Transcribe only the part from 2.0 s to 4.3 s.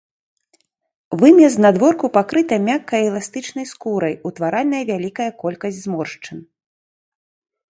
пакрыта мяккай, эластычнай скурай,